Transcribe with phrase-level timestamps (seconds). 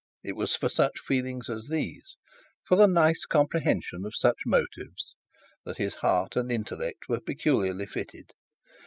[0.23, 2.15] It was for such feelings as these,
[2.65, 5.13] for the nice comprehension of such motives,
[5.63, 8.31] that his heart and intellect were peculiarly fitted.